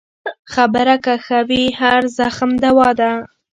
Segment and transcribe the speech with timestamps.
[0.53, 3.11] خبره که ښه وي، هر زخم دوا ده.